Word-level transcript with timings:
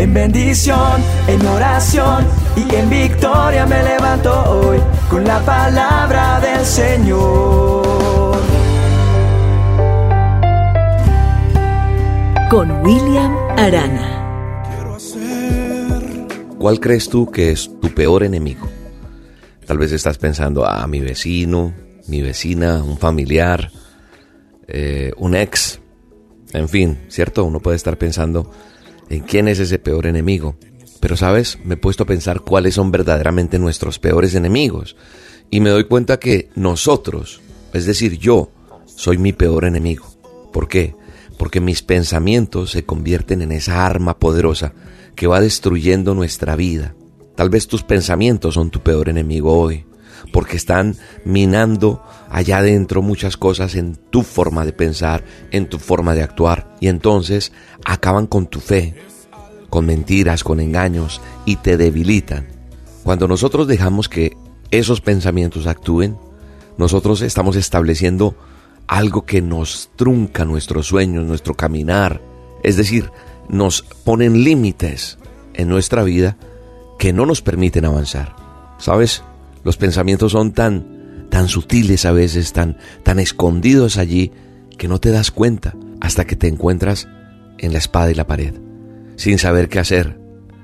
En 0.00 0.14
bendición, 0.14 1.02
en 1.28 1.46
oración 1.46 2.26
y 2.56 2.74
en 2.74 2.88
victoria 2.88 3.66
me 3.66 3.82
levanto 3.82 4.32
hoy 4.50 4.78
con 5.10 5.24
la 5.24 5.44
palabra 5.44 6.40
del 6.40 6.64
Señor. 6.64 8.38
Con 12.48 12.80
William 12.80 13.36
Arana. 13.58 14.96
¿Cuál 16.58 16.80
crees 16.80 17.10
tú 17.10 17.30
que 17.30 17.52
es 17.52 17.70
tu 17.82 17.90
peor 17.94 18.22
enemigo? 18.22 18.66
Tal 19.66 19.76
vez 19.76 19.92
estás 19.92 20.16
pensando, 20.16 20.64
a 20.64 20.82
ah, 20.82 20.86
mi 20.86 21.00
vecino, 21.00 21.74
mi 22.06 22.22
vecina, 22.22 22.82
un 22.82 22.96
familiar, 22.96 23.70
eh, 24.66 25.12
un 25.18 25.36
ex, 25.36 25.78
en 26.54 26.70
fin, 26.70 27.00
¿cierto? 27.08 27.44
Uno 27.44 27.60
puede 27.60 27.76
estar 27.76 27.98
pensando 27.98 28.50
en 29.10 29.20
quién 29.20 29.48
es 29.48 29.58
ese 29.58 29.78
peor 29.78 30.06
enemigo. 30.06 30.56
Pero 31.00 31.16
sabes, 31.16 31.58
me 31.64 31.74
he 31.74 31.76
puesto 31.76 32.04
a 32.04 32.06
pensar 32.06 32.40
cuáles 32.40 32.74
son 32.74 32.90
verdaderamente 32.90 33.58
nuestros 33.58 33.98
peores 33.98 34.34
enemigos. 34.34 34.96
Y 35.50 35.60
me 35.60 35.70
doy 35.70 35.84
cuenta 35.84 36.18
que 36.18 36.48
nosotros, 36.54 37.40
es 37.74 37.86
decir, 37.86 38.18
yo, 38.18 38.50
soy 38.86 39.18
mi 39.18 39.32
peor 39.32 39.64
enemigo. 39.64 40.06
¿Por 40.52 40.68
qué? 40.68 40.94
Porque 41.38 41.60
mis 41.60 41.82
pensamientos 41.82 42.70
se 42.70 42.84
convierten 42.84 43.42
en 43.42 43.52
esa 43.52 43.84
arma 43.84 44.18
poderosa 44.18 44.74
que 45.16 45.26
va 45.26 45.40
destruyendo 45.40 46.14
nuestra 46.14 46.54
vida. 46.54 46.94
Tal 47.34 47.50
vez 47.50 47.66
tus 47.66 47.82
pensamientos 47.82 48.54
son 48.54 48.70
tu 48.70 48.80
peor 48.80 49.08
enemigo 49.08 49.58
hoy, 49.58 49.86
porque 50.32 50.56
están 50.56 50.96
minando 51.24 52.02
allá 52.30 52.58
adentro 52.58 53.02
muchas 53.02 53.36
cosas 53.36 53.74
en 53.74 53.96
tu 53.96 54.22
forma 54.22 54.64
de 54.64 54.72
pensar, 54.72 55.24
en 55.50 55.68
tu 55.68 55.78
forma 55.78 56.14
de 56.14 56.22
actuar, 56.22 56.76
y 56.80 56.88
entonces 56.88 57.52
acaban 57.84 58.26
con 58.26 58.46
tu 58.46 58.60
fe, 58.60 58.94
con 59.68 59.86
mentiras, 59.86 60.44
con 60.44 60.60
engaños, 60.60 61.20
y 61.44 61.56
te 61.56 61.76
debilitan. 61.76 62.48
Cuando 63.02 63.28
nosotros 63.28 63.66
dejamos 63.66 64.08
que 64.08 64.36
esos 64.70 65.00
pensamientos 65.00 65.66
actúen, 65.66 66.16
nosotros 66.76 67.22
estamos 67.22 67.56
estableciendo 67.56 68.36
algo 68.86 69.24
que 69.24 69.40
nos 69.40 69.90
trunca 69.96 70.44
nuestros 70.44 70.86
sueños, 70.86 71.24
nuestro 71.24 71.54
caminar, 71.54 72.20
es 72.62 72.76
decir, 72.76 73.10
nos 73.48 73.82
ponen 73.82 74.44
límites 74.44 75.18
en 75.54 75.68
nuestra 75.68 76.02
vida 76.02 76.36
que 76.98 77.12
no 77.12 77.26
nos 77.26 77.42
permiten 77.42 77.84
avanzar. 77.84 78.36
¿Sabes? 78.78 79.22
Los 79.64 79.76
pensamientos 79.76 80.32
son 80.32 80.52
tan 80.52 81.26
tan 81.30 81.48
sutiles 81.48 82.04
a 82.06 82.12
veces, 82.12 82.52
tan 82.52 82.76
tan 83.02 83.18
escondidos 83.18 83.96
allí 83.96 84.32
que 84.76 84.88
no 84.88 84.98
te 84.98 85.10
das 85.10 85.30
cuenta 85.30 85.74
hasta 86.00 86.24
que 86.24 86.36
te 86.36 86.48
encuentras 86.48 87.08
en 87.58 87.72
la 87.72 87.78
espada 87.78 88.10
y 88.10 88.14
la 88.14 88.26
pared, 88.26 88.54
sin 89.16 89.38
saber 89.38 89.68
qué 89.68 89.78
hacer. 89.78 90.18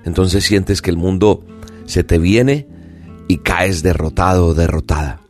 Entonces 0.04 0.44
sientes 0.44 0.82
que 0.82 0.90
el 0.90 0.96
mundo 0.96 1.44
se 1.84 2.04
te 2.04 2.18
viene 2.18 2.66
y 3.28 3.38
caes 3.38 3.82
derrotado 3.82 4.46
o 4.46 4.54
derrotada. 4.54 5.20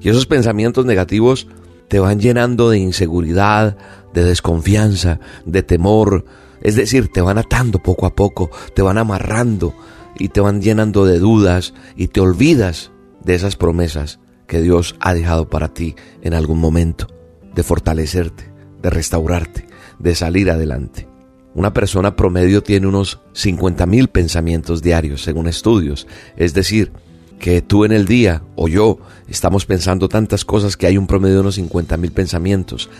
Y 0.00 0.08
esos 0.08 0.26
pensamientos 0.26 0.84
negativos 0.84 1.46
te 1.88 1.98
van 1.98 2.20
llenando 2.20 2.70
de 2.70 2.78
inseguridad, 2.78 3.76
de 4.12 4.24
desconfianza, 4.24 5.20
de 5.44 5.62
temor, 5.62 6.24
es 6.62 6.76
decir, 6.76 7.08
te 7.08 7.20
van 7.20 7.38
atando 7.38 7.78
poco 7.78 8.06
a 8.06 8.14
poco, 8.14 8.50
te 8.74 8.82
van 8.82 8.98
amarrando 8.98 9.74
y 10.18 10.28
te 10.28 10.40
van 10.40 10.62
llenando 10.62 11.04
de 11.04 11.18
dudas 11.18 11.74
y 11.96 12.08
te 12.08 12.20
olvidas 12.20 12.90
de 13.24 13.34
esas 13.34 13.56
promesas 13.56 14.20
que 14.46 14.60
Dios 14.60 14.96
ha 15.00 15.14
dejado 15.14 15.48
para 15.48 15.72
ti 15.72 15.94
en 16.22 16.34
algún 16.34 16.60
momento, 16.60 17.08
de 17.54 17.62
fortalecerte, 17.62 18.52
de 18.82 18.90
restaurarte, 18.90 19.66
de 19.98 20.14
salir 20.14 20.50
adelante. 20.50 21.08
Una 21.54 21.72
persona 21.72 22.16
promedio 22.16 22.62
tiene 22.62 22.86
unos 22.86 23.20
50 23.32 23.86
mil 23.86 24.08
pensamientos 24.08 24.82
diarios, 24.82 25.22
según 25.22 25.46
estudios. 25.46 26.06
Es 26.36 26.52
decir, 26.52 26.92
que 27.38 27.62
tú 27.62 27.84
en 27.84 27.92
el 27.92 28.06
día 28.06 28.42
o 28.56 28.68
yo 28.68 28.98
estamos 29.28 29.64
pensando 29.66 30.08
tantas 30.08 30.44
cosas 30.44 30.76
que 30.76 30.86
hay 30.86 30.98
un 30.98 31.06
promedio 31.06 31.36
de 31.36 31.40
unos 31.42 31.54
50 31.56 31.96
mil 31.96 32.12
pensamientos 32.12 32.90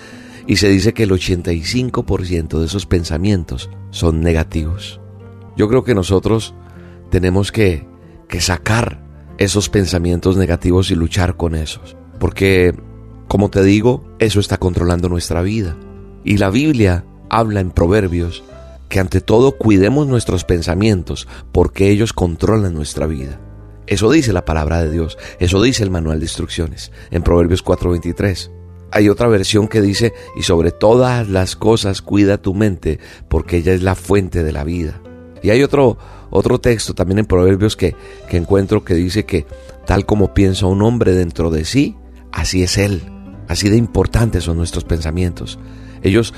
y 0.46 0.56
se 0.56 0.68
dice 0.68 0.92
que 0.92 1.04
el 1.04 1.10
85% 1.10 2.58
de 2.58 2.66
esos 2.66 2.86
pensamientos 2.86 3.70
son 3.90 4.20
negativos. 4.20 5.00
Yo 5.56 5.68
creo 5.68 5.84
que 5.84 5.94
nosotros 5.94 6.54
tenemos 7.10 7.52
que, 7.52 7.86
que 8.28 8.40
sacar 8.40 9.03
esos 9.38 9.68
pensamientos 9.68 10.36
negativos 10.36 10.90
y 10.90 10.94
luchar 10.94 11.36
con 11.36 11.54
esos, 11.54 11.96
porque, 12.18 12.74
como 13.28 13.50
te 13.50 13.62
digo, 13.62 14.04
eso 14.18 14.40
está 14.40 14.58
controlando 14.58 15.08
nuestra 15.08 15.42
vida. 15.42 15.76
Y 16.24 16.38
la 16.38 16.50
Biblia 16.50 17.04
habla 17.28 17.60
en 17.60 17.70
Proverbios 17.70 18.44
que 18.88 19.00
ante 19.00 19.20
todo 19.20 19.58
cuidemos 19.58 20.06
nuestros 20.06 20.44
pensamientos 20.44 21.26
porque 21.52 21.90
ellos 21.90 22.12
controlan 22.12 22.74
nuestra 22.74 23.06
vida. 23.06 23.40
Eso 23.86 24.10
dice 24.10 24.32
la 24.32 24.44
palabra 24.44 24.82
de 24.82 24.90
Dios, 24.90 25.18
eso 25.40 25.60
dice 25.60 25.82
el 25.82 25.90
manual 25.90 26.20
de 26.20 26.26
instrucciones 26.26 26.92
en 27.10 27.22
Proverbios 27.22 27.62
4:23. 27.62 28.50
Hay 28.92 29.08
otra 29.08 29.26
versión 29.26 29.66
que 29.66 29.82
dice, 29.82 30.12
y 30.36 30.44
sobre 30.44 30.70
todas 30.70 31.28
las 31.28 31.56
cosas 31.56 32.00
cuida 32.00 32.38
tu 32.38 32.54
mente, 32.54 33.00
porque 33.28 33.56
ella 33.56 33.72
es 33.72 33.82
la 33.82 33.96
fuente 33.96 34.44
de 34.44 34.52
la 34.52 34.62
vida. 34.62 35.02
Y 35.44 35.50
hay 35.50 35.62
otro, 35.62 35.98
otro 36.30 36.58
texto 36.58 36.94
también 36.94 37.18
en 37.18 37.26
Proverbios 37.26 37.76
que, 37.76 37.94
que 38.30 38.38
encuentro 38.38 38.82
que 38.82 38.94
dice 38.94 39.26
que 39.26 39.44
tal 39.86 40.06
como 40.06 40.32
piensa 40.32 40.64
un 40.64 40.80
hombre 40.80 41.12
dentro 41.12 41.50
de 41.50 41.66
sí, 41.66 41.96
así 42.32 42.62
es 42.62 42.78
él. 42.78 43.02
Así 43.46 43.68
de 43.68 43.76
importantes 43.76 44.44
son 44.44 44.56
nuestros 44.56 44.84
pensamientos. 44.84 45.58
Ellos 46.02 46.32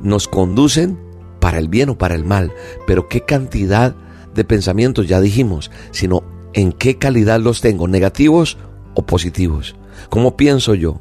nos 0.00 0.28
conducen 0.28 0.96
para 1.40 1.58
el 1.58 1.66
bien 1.66 1.88
o 1.88 1.98
para 1.98 2.14
el 2.14 2.24
mal, 2.24 2.52
pero 2.86 3.08
qué 3.08 3.22
cantidad 3.22 3.96
de 4.32 4.44
pensamientos 4.44 5.08
ya 5.08 5.20
dijimos, 5.20 5.72
sino 5.90 6.22
en 6.52 6.70
qué 6.70 6.98
calidad 6.98 7.40
los 7.40 7.62
tengo, 7.62 7.88
negativos 7.88 8.58
o 8.94 9.04
positivos. 9.04 9.74
¿Cómo 10.08 10.36
pienso 10.36 10.76
yo? 10.76 11.00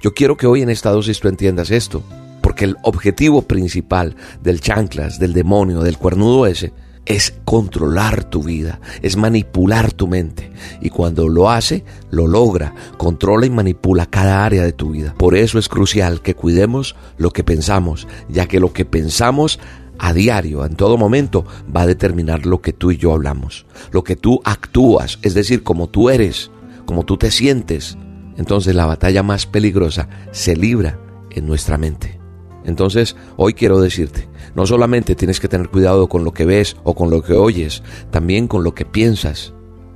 Yo 0.00 0.14
quiero 0.14 0.36
que 0.36 0.46
hoy 0.46 0.62
en 0.62 0.70
esta 0.70 0.92
dosis 0.92 1.18
tú 1.18 1.26
entiendas 1.26 1.72
esto, 1.72 2.04
porque 2.40 2.66
el 2.66 2.76
objetivo 2.84 3.42
principal 3.42 4.14
del 4.44 4.60
chanclas, 4.60 5.18
del 5.18 5.32
demonio, 5.32 5.80
del 5.80 5.98
cuernudo 5.98 6.46
ese, 6.46 6.72
es 7.06 7.34
controlar 7.44 8.24
tu 8.24 8.42
vida, 8.42 8.80
es 9.02 9.16
manipular 9.16 9.92
tu 9.92 10.06
mente. 10.06 10.52
Y 10.80 10.90
cuando 10.90 11.28
lo 11.28 11.50
hace, 11.50 11.84
lo 12.10 12.26
logra, 12.26 12.74
controla 12.96 13.46
y 13.46 13.50
manipula 13.50 14.06
cada 14.06 14.44
área 14.44 14.62
de 14.62 14.72
tu 14.72 14.90
vida. 14.90 15.14
Por 15.18 15.36
eso 15.36 15.58
es 15.58 15.68
crucial 15.68 16.22
que 16.22 16.34
cuidemos 16.34 16.96
lo 17.18 17.30
que 17.30 17.44
pensamos, 17.44 18.06
ya 18.28 18.46
que 18.46 18.60
lo 18.60 18.72
que 18.72 18.84
pensamos 18.84 19.58
a 19.98 20.12
diario, 20.14 20.64
en 20.64 20.76
todo 20.76 20.96
momento, 20.96 21.44
va 21.74 21.82
a 21.82 21.86
determinar 21.86 22.46
lo 22.46 22.62
que 22.62 22.72
tú 22.72 22.90
y 22.90 22.96
yo 22.96 23.12
hablamos, 23.12 23.66
lo 23.92 24.02
que 24.02 24.16
tú 24.16 24.40
actúas, 24.44 25.18
es 25.22 25.34
decir, 25.34 25.62
como 25.62 25.88
tú 25.88 26.08
eres, 26.08 26.50
como 26.86 27.04
tú 27.04 27.18
te 27.18 27.30
sientes, 27.30 27.98
entonces 28.38 28.74
la 28.74 28.86
batalla 28.86 29.22
más 29.22 29.46
peligrosa 29.46 30.08
se 30.32 30.56
libra 30.56 30.98
en 31.30 31.46
nuestra 31.46 31.76
mente. 31.76 32.18
Entonces, 32.64 33.14
hoy 33.36 33.52
quiero 33.52 33.80
decirte, 33.80 34.28
no 34.54 34.66
solamente 34.66 35.14
tienes 35.14 35.40
que 35.40 35.48
tener 35.48 35.68
cuidado 35.68 36.08
con 36.08 36.24
lo 36.24 36.32
que 36.32 36.44
ves 36.44 36.76
o 36.84 36.94
con 36.94 37.10
lo 37.10 37.22
que 37.22 37.34
oyes, 37.34 37.82
también 38.10 38.48
con 38.48 38.64
lo 38.64 38.74
que 38.74 38.84
piensas. 38.84 39.52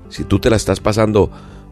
Si 0.09 0.25
tú 0.25 0.39
te 0.39 0.51
la 0.51 0.57
estás 0.57 0.81
pasando 0.81 1.31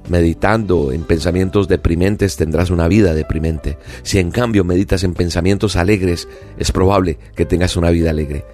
meditando 0.08 0.92
en 0.92 1.04
pensamientos 1.04 1.68
deprimentes, 1.68 2.36
tendrás 2.36 2.70
una 2.70 2.88
vida 2.88 3.14
deprimente. 3.14 3.78
Si 4.02 4.18
en 4.18 4.30
cambio 4.30 4.64
meditas 4.64 5.04
en 5.04 5.14
pensamientos 5.14 5.76
alegres, 5.76 6.28
es 6.58 6.72
probable 6.72 7.18
que 7.36 7.46
tengas 7.46 7.76
una 7.76 7.90
vida 7.90 8.10
alegre. 8.10 8.44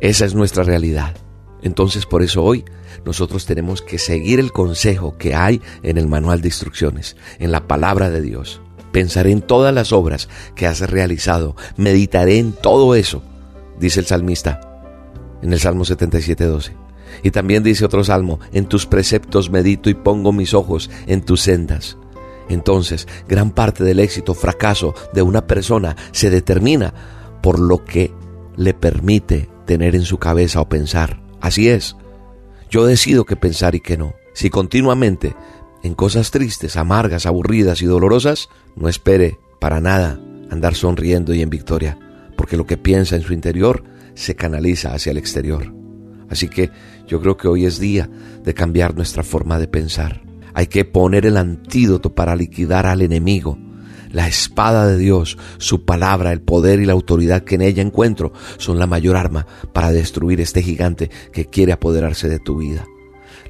Esa 0.00 0.24
es 0.24 0.34
nuestra 0.34 0.64
realidad. 0.64 1.14
Entonces 1.62 2.06
por 2.06 2.22
eso 2.22 2.42
hoy 2.42 2.64
nosotros 3.04 3.46
tenemos 3.46 3.82
que 3.82 3.98
seguir 3.98 4.40
el 4.40 4.52
consejo 4.52 5.16
que 5.16 5.34
hay 5.34 5.62
en 5.82 5.96
el 5.96 6.08
manual 6.08 6.40
de 6.40 6.48
instrucciones, 6.48 7.16
en 7.38 7.52
la 7.52 7.66
palabra 7.66 8.10
de 8.10 8.20
Dios. 8.20 8.60
Pensaré 8.92 9.30
en 9.30 9.40
todas 9.40 9.72
las 9.72 9.92
obras 9.92 10.28
que 10.54 10.66
has 10.66 10.80
realizado, 10.80 11.56
meditaré 11.76 12.38
en 12.38 12.52
todo 12.52 12.94
eso, 12.94 13.22
dice 13.82 14.00
el 14.00 14.06
salmista 14.06 14.60
en 15.42 15.52
el 15.52 15.60
Salmo 15.60 15.84
77.12. 15.84 16.72
Y 17.22 17.30
también 17.30 17.62
dice 17.62 17.84
otro 17.84 18.04
salmo, 18.04 18.40
en 18.52 18.66
tus 18.66 18.86
preceptos 18.86 19.50
medito 19.50 19.90
y 19.90 19.94
pongo 19.94 20.32
mis 20.32 20.54
ojos 20.54 20.88
en 21.06 21.22
tus 21.22 21.42
sendas. 21.42 21.98
Entonces, 22.48 23.06
gran 23.28 23.50
parte 23.50 23.84
del 23.84 24.00
éxito, 24.00 24.34
fracaso 24.34 24.94
de 25.12 25.22
una 25.22 25.46
persona 25.46 25.96
se 26.12 26.30
determina 26.30 26.94
por 27.42 27.58
lo 27.58 27.84
que 27.84 28.12
le 28.56 28.72
permite 28.72 29.50
tener 29.66 29.94
en 29.94 30.04
su 30.04 30.18
cabeza 30.18 30.60
o 30.60 30.68
pensar. 30.68 31.20
Así 31.40 31.68
es. 31.68 31.96
Yo 32.70 32.86
decido 32.86 33.24
qué 33.24 33.36
pensar 33.36 33.74
y 33.74 33.80
qué 33.80 33.96
no. 33.96 34.14
Si 34.32 34.48
continuamente 34.48 35.34
en 35.82 35.94
cosas 35.94 36.30
tristes, 36.30 36.76
amargas, 36.76 37.26
aburridas 37.26 37.82
y 37.82 37.86
dolorosas, 37.86 38.48
no 38.76 38.88
espere 38.88 39.38
para 39.60 39.80
nada 39.80 40.20
andar 40.50 40.74
sonriendo 40.74 41.34
y 41.34 41.42
en 41.42 41.50
victoria, 41.50 41.98
porque 42.42 42.56
lo 42.56 42.66
que 42.66 42.76
piensa 42.76 43.14
en 43.14 43.22
su 43.22 43.34
interior 43.34 43.84
se 44.14 44.34
canaliza 44.34 44.92
hacia 44.92 45.12
el 45.12 45.16
exterior. 45.16 45.72
Así 46.28 46.48
que 46.48 46.72
yo 47.06 47.20
creo 47.20 47.36
que 47.36 47.46
hoy 47.46 47.66
es 47.66 47.78
día 47.78 48.10
de 48.42 48.52
cambiar 48.52 48.96
nuestra 48.96 49.22
forma 49.22 49.60
de 49.60 49.68
pensar. 49.68 50.22
Hay 50.52 50.66
que 50.66 50.84
poner 50.84 51.24
el 51.24 51.36
antídoto 51.36 52.16
para 52.16 52.34
liquidar 52.34 52.84
al 52.86 53.00
enemigo. 53.00 53.58
La 54.10 54.26
espada 54.26 54.88
de 54.88 54.98
Dios, 54.98 55.38
su 55.58 55.84
palabra, 55.84 56.32
el 56.32 56.40
poder 56.40 56.80
y 56.80 56.84
la 56.84 56.94
autoridad 56.94 57.44
que 57.44 57.54
en 57.54 57.60
ella 57.60 57.80
encuentro 57.80 58.32
son 58.58 58.80
la 58.80 58.88
mayor 58.88 59.14
arma 59.14 59.46
para 59.72 59.92
destruir 59.92 60.40
este 60.40 60.64
gigante 60.64 61.12
que 61.32 61.44
quiere 61.44 61.70
apoderarse 61.70 62.28
de 62.28 62.40
tu 62.40 62.56
vida. 62.58 62.84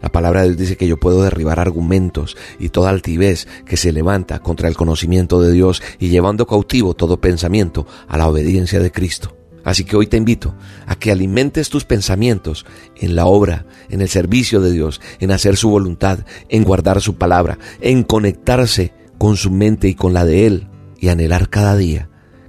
La 0.02 0.10
palabra 0.10 0.42
de 0.42 0.48
Dios 0.48 0.58
dice 0.58 0.76
que 0.76 0.88
yo 0.88 0.98
puedo 0.98 1.22
derribar 1.22 1.60
argumentos 1.60 2.36
y 2.58 2.70
toda 2.70 2.90
altivez 2.90 3.46
que 3.64 3.76
se 3.76 3.92
levanta 3.92 4.40
contra 4.40 4.68
el 4.68 4.76
conocimiento 4.76 5.40
de 5.40 5.52
Dios 5.52 5.80
y 6.00 6.08
llevando 6.08 6.46
cautivo 6.46 6.94
todo 6.94 7.20
pensamiento 7.20 7.86
a 8.08 8.18
la 8.18 8.26
obediencia 8.26 8.80
de 8.80 8.90
Cristo. 8.90 9.36
Así 9.64 9.84
que 9.84 9.94
hoy 9.94 10.08
te 10.08 10.16
invito 10.16 10.56
a 10.86 10.96
que 10.96 11.12
alimentes 11.12 11.70
tus 11.70 11.84
pensamientos 11.84 12.66
en 12.96 13.14
la 13.14 13.26
obra, 13.26 13.64
en 13.90 14.00
el 14.00 14.08
servicio 14.08 14.60
de 14.60 14.72
Dios, 14.72 15.00
en 15.20 15.30
hacer 15.30 15.56
su 15.56 15.70
voluntad, 15.70 16.26
en 16.48 16.64
guardar 16.64 17.00
su 17.00 17.14
palabra, 17.14 17.58
en 17.80 18.02
conectarse 18.02 18.92
con 19.18 19.36
su 19.36 19.52
mente 19.52 19.88
y 19.88 19.94
con 19.94 20.12
la 20.12 20.24
de 20.24 20.46
Él 20.46 20.68
y 20.98 21.08
anhelar 21.10 21.48
cada 21.48 21.76
día 21.76 22.08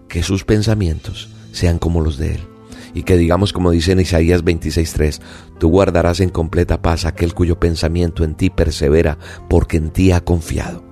que 0.10 0.24
sus 0.24 0.44
pensamientos 0.44 1.30
sean 1.52 1.78
como 1.78 2.02
los 2.02 2.18
de 2.18 2.36
Él. 2.36 2.53
Y 2.94 3.04
que 3.04 3.18
digamos 3.18 3.54
como 3.54 3.72
dice 3.72 3.94
en 3.94 4.00
Isaías 4.00 4.44
26:3, 4.44 5.22
tú 5.60 5.70
guardarás 5.70 6.20
en 6.20 6.30
completa 6.30 6.82
paz 6.82 7.06
aquel 7.06 7.34
cuyo 7.34 7.60
pensamiento 7.60 8.24
en 8.24 8.36
ti 8.36 8.50
persevera 8.50 9.18
porque 9.50 9.78
en 9.78 9.90
ti 9.90 10.12
ha 10.12 10.22
confiado. 10.22 10.84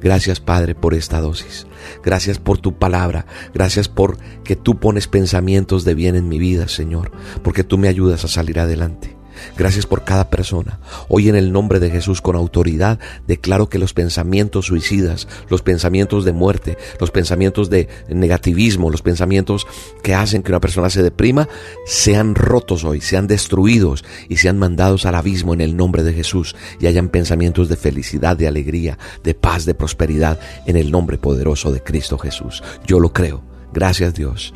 Gracias 0.00 0.38
Padre 0.38 0.74
por 0.74 0.92
esta 0.94 1.20
dosis. 1.20 1.66
Gracias 2.02 2.38
por 2.38 2.58
tu 2.58 2.78
palabra. 2.78 3.26
Gracias 3.54 3.88
por 3.88 4.18
que 4.44 4.54
tú 4.54 4.78
pones 4.78 5.08
pensamientos 5.08 5.84
de 5.84 5.94
bien 5.94 6.14
en 6.14 6.28
mi 6.28 6.38
vida, 6.38 6.68
Señor. 6.68 7.10
Porque 7.42 7.64
tú 7.64 7.78
me 7.78 7.88
ayudas 7.88 8.24
a 8.24 8.28
salir 8.28 8.58
adelante. 8.58 9.16
Gracias 9.56 9.86
por 9.86 10.04
cada 10.04 10.30
persona. 10.30 10.80
Hoy 11.08 11.28
en 11.28 11.36
el 11.36 11.52
nombre 11.52 11.80
de 11.80 11.90
Jesús 11.90 12.20
con 12.20 12.36
autoridad 12.36 12.98
declaro 13.26 13.68
que 13.68 13.78
los 13.78 13.94
pensamientos 13.94 14.66
suicidas, 14.66 15.28
los 15.48 15.62
pensamientos 15.62 16.24
de 16.24 16.32
muerte, 16.32 16.78
los 17.00 17.10
pensamientos 17.10 17.70
de 17.70 17.88
negativismo, 18.08 18.90
los 18.90 19.02
pensamientos 19.02 19.66
que 20.02 20.14
hacen 20.14 20.42
que 20.42 20.52
una 20.52 20.60
persona 20.60 20.90
se 20.90 21.02
deprima, 21.02 21.48
sean 21.86 22.34
rotos 22.34 22.84
hoy, 22.84 23.00
sean 23.00 23.26
destruidos 23.26 24.04
y 24.28 24.36
sean 24.36 24.58
mandados 24.58 25.06
al 25.06 25.14
abismo 25.14 25.54
en 25.54 25.60
el 25.60 25.76
nombre 25.76 26.02
de 26.02 26.12
Jesús 26.12 26.56
y 26.80 26.86
hayan 26.86 27.08
pensamientos 27.08 27.68
de 27.68 27.76
felicidad, 27.76 28.36
de 28.36 28.48
alegría, 28.48 28.98
de 29.22 29.34
paz, 29.34 29.64
de 29.64 29.74
prosperidad 29.74 30.38
en 30.66 30.76
el 30.76 30.90
nombre 30.90 31.18
poderoso 31.18 31.72
de 31.72 31.82
Cristo 31.82 32.18
Jesús. 32.18 32.62
Yo 32.86 33.00
lo 33.00 33.12
creo. 33.12 33.42
Gracias 33.72 34.14
Dios. 34.14 34.54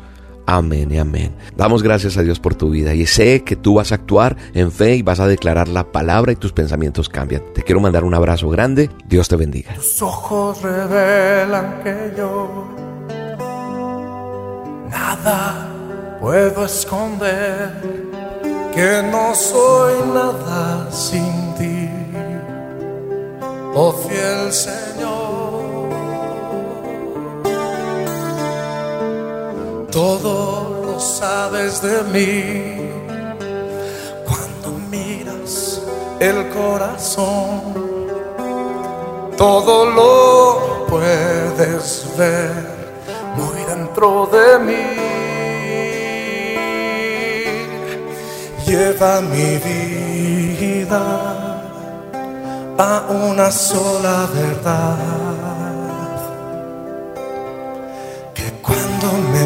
Amén 0.51 0.91
y 0.91 0.97
amén. 0.97 1.35
Damos 1.55 1.83
gracias 1.83 2.17
a 2.17 2.23
Dios 2.23 2.39
por 2.39 2.55
tu 2.55 2.71
vida 2.71 2.95
y 2.95 3.05
sé 3.05 3.43
que 3.43 3.55
tú 3.55 3.75
vas 3.75 3.91
a 3.91 3.95
actuar 3.95 4.35
en 4.55 4.71
fe 4.71 4.95
y 4.95 5.03
vas 5.03 5.19
a 5.19 5.27
declarar 5.27 5.67
la 5.67 5.91
palabra 5.91 6.31
y 6.31 6.35
tus 6.37 6.53
pensamientos 6.53 7.07
cambian. 7.07 7.43
Te 7.53 7.61
quiero 7.61 7.79
mandar 7.79 8.03
un 8.03 8.15
abrazo 8.15 8.49
grande. 8.49 8.89
Dios 9.05 9.27
te 9.27 9.35
bendiga. 9.35 9.75
Tus 9.75 10.01
ojos 10.01 10.63
revelan 10.63 11.83
que 11.83 12.13
yo 12.17 12.67
nada 14.89 15.67
puedo 16.19 16.65
esconder, 16.65 17.71
que 18.73 19.03
no 19.11 19.35
soy 19.35 19.93
nada 20.11 20.91
sin 20.91 21.53
ti, 21.59 21.89
oh 23.75 23.91
fiel 23.91 24.51
Señor. 24.51 25.28
Todo 29.99 30.81
lo 30.85 30.97
sabes 30.97 31.81
de 31.81 31.97
mí. 32.13 32.89
Cuando 34.27 34.69
miras 34.89 35.81
el 36.21 36.47
corazón, 36.59 37.73
todo 39.35 39.73
lo 39.97 40.85
puedes 40.85 42.05
ver 42.17 42.53
muy 43.35 43.61
dentro 43.67 44.29
de 44.37 44.59
mí. 44.67 44.87
Lleva 48.65 49.19
mi 49.19 49.57
vida 49.57 51.03
a 52.77 52.93
una 53.09 53.51
sola 53.51 54.29
verdad 54.33 55.48
Cuando 58.99 59.17
me 59.31 59.43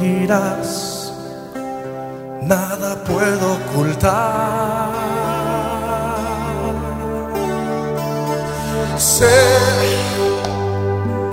miras, 0.00 1.12
nada 2.42 2.96
puedo 3.04 3.52
ocultar. 3.54 4.90
Sé 8.96 9.26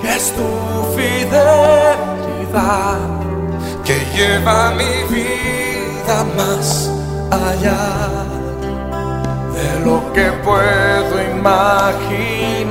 que 0.00 0.08
es 0.14 0.32
tu 0.36 0.48
fidelidad 0.94 1.98
que 3.84 3.96
lleva 4.14 4.70
mi 4.72 5.02
vida 5.12 6.18
más 6.36 6.90
allá 7.30 7.88
de 9.52 9.68
lo 9.84 9.96
que 10.12 10.26
puedo 10.44 11.14
imaginar. 11.36 12.70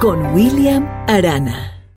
Con 0.00 0.34
William 0.34 0.88
Arana. 1.06 1.79